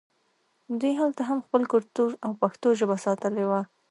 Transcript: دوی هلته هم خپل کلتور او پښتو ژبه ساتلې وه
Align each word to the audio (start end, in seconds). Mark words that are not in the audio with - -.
دوی 0.79 0.93
هلته 1.01 1.21
هم 1.29 1.39
خپل 1.45 1.61
کلتور 1.73 2.09
او 2.25 2.31
پښتو 2.41 2.67
ژبه 2.79 2.95
ساتلې 3.05 3.45
وه 3.49 3.61